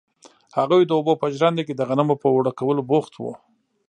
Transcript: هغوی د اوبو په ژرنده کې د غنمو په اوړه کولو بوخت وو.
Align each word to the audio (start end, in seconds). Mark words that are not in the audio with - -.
هغوی 0.57 0.83
د 0.85 0.91
اوبو 0.97 1.13
په 1.21 1.27
ژرنده 1.35 1.63
کې 1.67 1.73
د 1.75 1.81
غنمو 1.89 2.15
په 2.21 2.27
اوړه 2.33 2.51
کولو 2.59 2.81
بوخت 2.89 3.13
وو. 3.17 3.33